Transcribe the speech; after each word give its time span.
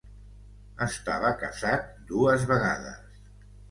Estava 0.85 1.33
casat 1.45 1.87
dues 2.11 2.51
vegades. 2.57 3.27